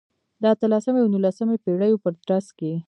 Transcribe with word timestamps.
د 0.41 0.43
اتلسمې 0.53 0.99
او 1.03 1.11
نولسمې 1.13 1.57
پېړیو 1.63 2.01
په 2.03 2.09
ترڅ 2.25 2.47
کې. 2.59 2.71